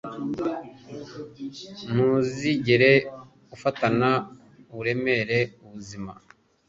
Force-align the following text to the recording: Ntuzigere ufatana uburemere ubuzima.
Ntuzigere 1.91 2.91
ufatana 3.55 4.09
uburemere 4.71 5.39
ubuzima. 5.65 6.11